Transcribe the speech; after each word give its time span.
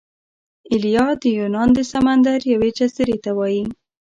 ایلیا 0.71 1.07
د 1.21 1.23
یونان 1.37 1.69
د 1.73 1.79
سمندر 1.91 2.39
یوې 2.53 2.69
جزیرې 2.77 3.17
ته 3.23 3.31
وايي. 3.37 3.63